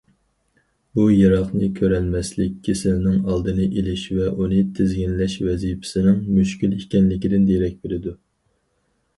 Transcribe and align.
بۇ، 0.99 1.03
يىراقنى 1.15 1.67
كۆرەلمەسلىك 1.79 2.55
كېسىلىنىڭ 2.67 3.19
ئالدىنى 3.33 3.67
ئېلىش 3.73 4.05
ۋە 4.21 4.31
ئۇنى 4.31 4.63
تىزگىنلەش 4.79 5.37
ۋەزىپىسىنىڭ 5.49 6.19
مۈشكۈل 6.39 6.75
ئىكەنلىكىدىن 6.79 7.47
دېرەك 7.53 7.79
بېرىدۇ. 7.85 8.17